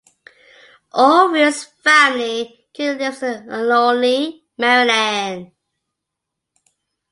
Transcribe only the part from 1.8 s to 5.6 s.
family currently lives in Olney, Maryland.